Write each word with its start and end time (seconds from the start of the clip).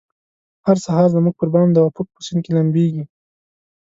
هر 0.65 0.77
سهار 0.85 1.05
زموږ 1.15 1.33
پربام 1.39 1.67
د 1.73 1.77
افق 1.87 2.07
په 2.13 2.19
سیند 2.25 2.41
کې 2.45 2.51
لمبیږې 2.57 3.03